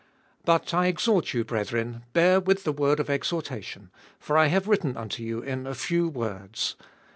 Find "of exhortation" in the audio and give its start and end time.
2.99-3.91